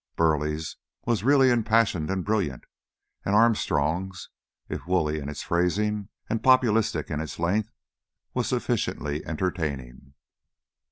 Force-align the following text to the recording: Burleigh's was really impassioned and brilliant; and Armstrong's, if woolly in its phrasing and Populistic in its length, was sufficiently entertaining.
Burleigh's 0.15 0.77
was 1.05 1.23
really 1.23 1.51
impassioned 1.51 2.09
and 2.09 2.25
brilliant; 2.25 2.63
and 3.23 3.35
Armstrong's, 3.35 4.29
if 4.67 4.87
woolly 4.87 5.19
in 5.19 5.29
its 5.29 5.43
phrasing 5.43 6.09
and 6.27 6.41
Populistic 6.41 7.11
in 7.11 7.19
its 7.19 7.37
length, 7.37 7.71
was 8.33 8.47
sufficiently 8.47 9.23
entertaining. 9.27 10.15